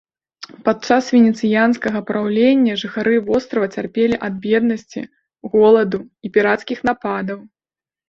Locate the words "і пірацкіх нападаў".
6.27-7.39